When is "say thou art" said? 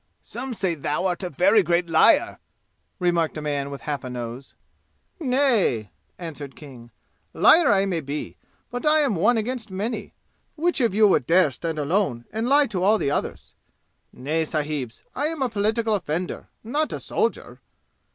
0.55-1.21